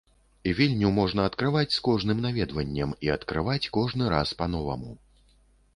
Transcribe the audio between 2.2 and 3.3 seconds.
наведваннем і